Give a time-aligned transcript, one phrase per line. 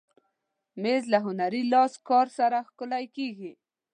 [0.81, 3.51] مېز له هنري لاسکار سره ښکلی کېږي.